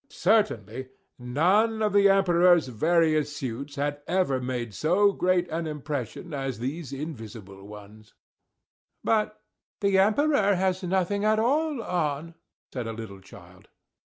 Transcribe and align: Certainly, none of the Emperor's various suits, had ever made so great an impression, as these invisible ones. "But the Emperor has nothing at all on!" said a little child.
Certainly, 0.09 0.87
none 1.19 1.83
of 1.83 1.93
the 1.93 2.09
Emperor's 2.09 2.69
various 2.69 3.35
suits, 3.37 3.75
had 3.75 4.01
ever 4.07 4.41
made 4.41 4.73
so 4.73 5.11
great 5.11 5.47
an 5.49 5.67
impression, 5.67 6.33
as 6.33 6.57
these 6.57 6.91
invisible 6.91 7.67
ones. 7.67 8.15
"But 9.03 9.39
the 9.79 9.99
Emperor 9.99 10.55
has 10.55 10.81
nothing 10.81 11.23
at 11.23 11.37
all 11.37 11.83
on!" 11.83 12.33
said 12.73 12.87
a 12.87 12.93
little 12.93 13.21
child. 13.21 13.67